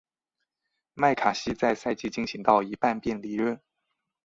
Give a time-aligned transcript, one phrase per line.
[0.95, 3.61] 麦卡锡在赛季进行到一半便离任。